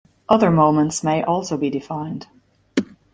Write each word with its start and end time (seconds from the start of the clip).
Other 0.27 0.49
moments 0.49 1.03
may 1.03 1.21
also 1.21 1.57
be 1.57 1.69
defined. 1.69 2.25